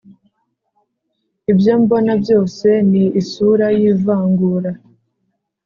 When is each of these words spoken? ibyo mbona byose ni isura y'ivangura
ibyo 1.51 1.73
mbona 1.81 2.11
byose 2.21 2.67
ni 2.91 3.03
isura 3.21 3.67
y'ivangura 3.77 4.71